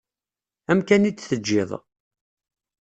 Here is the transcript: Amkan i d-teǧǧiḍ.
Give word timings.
Amkan 0.71 1.07
i 1.09 1.11
d-teǧǧiḍ. 1.11 1.71